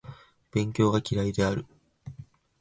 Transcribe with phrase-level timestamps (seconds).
[0.51, 1.63] 勉強が嫌いである